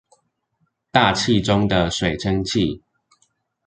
[0.89, 2.81] 大氣中的水蒸氣